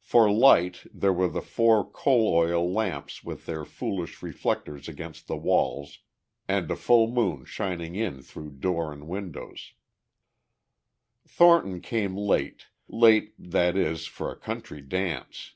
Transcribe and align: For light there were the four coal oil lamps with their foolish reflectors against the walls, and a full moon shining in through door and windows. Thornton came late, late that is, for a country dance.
For 0.00 0.32
light 0.32 0.86
there 0.90 1.12
were 1.12 1.28
the 1.28 1.42
four 1.42 1.84
coal 1.84 2.32
oil 2.34 2.72
lamps 2.72 3.22
with 3.22 3.44
their 3.44 3.66
foolish 3.66 4.22
reflectors 4.22 4.88
against 4.88 5.26
the 5.26 5.36
walls, 5.36 5.98
and 6.48 6.70
a 6.70 6.76
full 6.76 7.08
moon 7.12 7.44
shining 7.44 7.94
in 7.94 8.22
through 8.22 8.52
door 8.52 8.90
and 8.90 9.06
windows. 9.06 9.74
Thornton 11.28 11.82
came 11.82 12.16
late, 12.16 12.68
late 12.88 13.34
that 13.38 13.76
is, 13.76 14.06
for 14.06 14.32
a 14.32 14.40
country 14.40 14.80
dance. 14.80 15.52